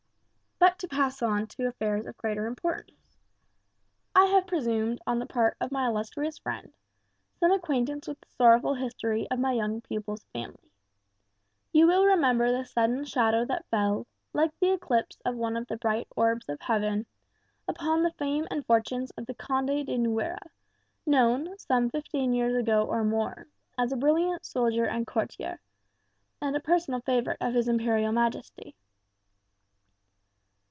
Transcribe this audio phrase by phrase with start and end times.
[0.59, 3.17] "But to pass on to affairs of greater importance.
[4.15, 6.71] I have presumed, on the part of my illustrious friend,
[7.39, 10.71] some acquaintance with the sorrowful history of my young pupils' family.
[11.73, 15.77] You will remember the sudden shadow that fell, like the eclipse of one of the
[15.77, 17.07] bright orbs of heaven,
[17.67, 20.49] upon the fame and fortunes of the Conde de Nuera,
[21.07, 23.47] known, some fifteen years ago or more,
[23.79, 25.59] as a brilliant soldier and courtier,
[26.39, 28.75] and personal favourite of his Imperial Majesty.